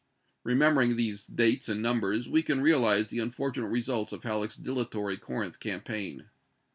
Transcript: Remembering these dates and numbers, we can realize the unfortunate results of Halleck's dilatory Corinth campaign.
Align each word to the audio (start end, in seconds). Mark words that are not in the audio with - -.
Remembering 0.43 0.95
these 0.95 1.27
dates 1.27 1.69
and 1.69 1.79
numbers, 1.79 2.27
we 2.27 2.41
can 2.41 2.59
realize 2.61 3.09
the 3.09 3.19
unfortunate 3.19 3.67
results 3.67 4.11
of 4.11 4.23
Halleck's 4.23 4.55
dilatory 4.57 5.15
Corinth 5.17 5.59
campaign. 5.59 6.25